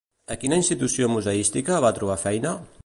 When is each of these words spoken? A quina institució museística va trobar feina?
A 0.35 0.37
quina 0.43 0.57
institució 0.61 1.11
museística 1.17 1.81
va 1.87 1.95
trobar 2.01 2.21
feina? 2.29 2.59